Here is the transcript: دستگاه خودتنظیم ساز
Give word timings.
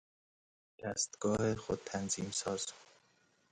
دستگاه 0.79 1.55
خودتنظیم 1.55 2.31
ساز 2.31 2.65